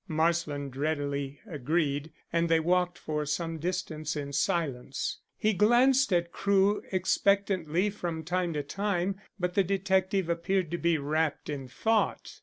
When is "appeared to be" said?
10.27-10.97